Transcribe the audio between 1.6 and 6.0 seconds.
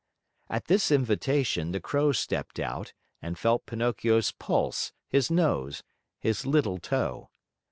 the Crow stepped out and felt Pinocchio's pulse, his nose,